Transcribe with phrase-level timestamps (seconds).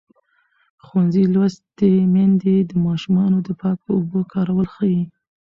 [0.85, 5.01] ښوونځې لوستې میندې د ماشومانو د پاکو اوبو کارول ښيي.